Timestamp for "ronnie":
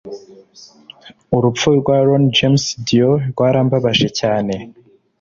2.07-2.33